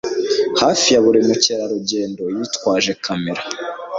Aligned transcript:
Hafi 0.61 0.87
ya 0.93 0.99
buri 1.05 1.19
mukerarugendo 1.27 2.23
yitwaje 2.35 2.91
kamera. 3.05 3.41